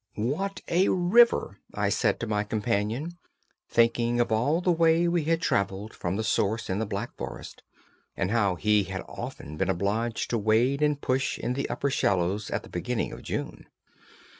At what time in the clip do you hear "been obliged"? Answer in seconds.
9.57-10.31